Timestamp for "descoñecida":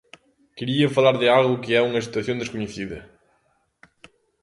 2.39-2.99